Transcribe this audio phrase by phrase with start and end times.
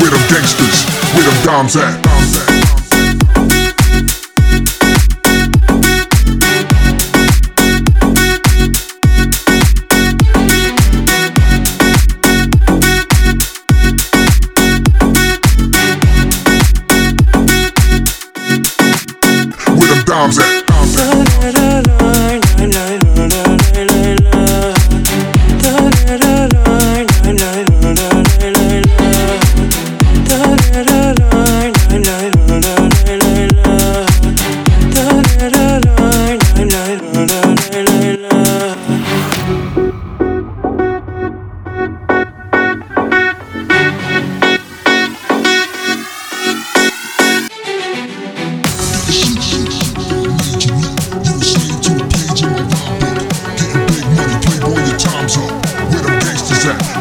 [0.00, 0.84] Where them gangsters?
[1.14, 2.49] Where them doms at?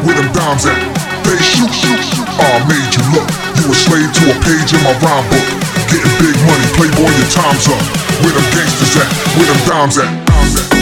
[0.06, 0.80] Where them dimes at?
[1.28, 2.28] They shoot, shoot, shoot.
[2.40, 3.28] I made you look.
[3.60, 5.44] You a slave to a page in my rhyme book.
[5.92, 7.84] Getting big money, playboy, your time's up.
[8.24, 9.10] Where them gangsters at?
[9.36, 10.08] Where them dimes at?
[10.08, 10.80] At?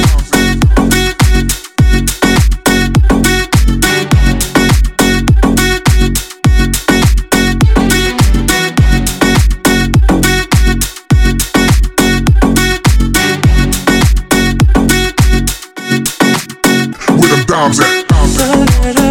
[17.18, 19.07] Where them dimes at?